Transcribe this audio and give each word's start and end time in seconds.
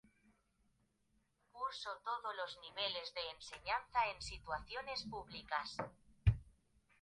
Cursó 1.51 1.91
todos 2.03 2.35
los 2.35 2.57
niveles 2.63 3.13
de 3.13 3.21
enseñanza 3.35 4.03
en 4.07 4.15
instituciones 4.15 5.03
públicas. 5.03 5.77